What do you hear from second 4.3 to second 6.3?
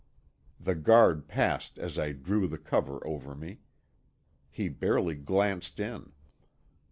He barely glanced in.